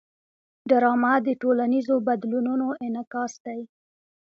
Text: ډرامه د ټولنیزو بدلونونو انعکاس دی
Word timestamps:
ډرامه 0.69 1.13
د 1.27 1.29
ټولنیزو 1.41 1.95
بدلونونو 2.07 2.67
انعکاس 2.85 3.33
دی 3.45 3.59